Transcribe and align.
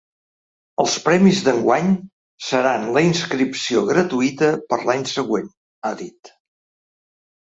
“Els 0.83 0.95
premis 1.07 1.41
d’enguany 1.47 1.91
seran 2.47 2.87
la 2.97 3.03
inscripció 3.09 3.85
gratuïta 3.93 4.51
per 4.73 4.81
l’any 4.89 5.05
següent”, 5.15 5.47
ha 5.83 5.93
dit. 6.05 6.33